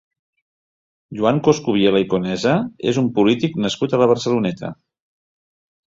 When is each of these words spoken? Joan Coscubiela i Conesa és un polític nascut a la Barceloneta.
Joan 1.17 1.41
Coscubiela 1.49 2.01
i 2.05 2.09
Conesa 2.15 2.55
és 2.93 3.01
un 3.03 3.11
polític 3.19 3.61
nascut 3.67 3.95
a 3.95 4.01
la 4.03 4.09
Barceloneta. 4.17 4.73